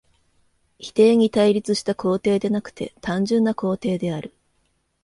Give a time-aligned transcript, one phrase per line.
[0.79, 4.33] 否定に対立した肯定でなくて単純な肯定である。